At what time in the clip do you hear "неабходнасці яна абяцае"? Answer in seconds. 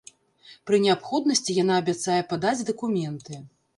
0.85-2.19